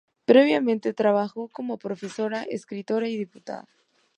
[0.25, 3.67] Previamente, trabajó como profesora, escritora y diputada.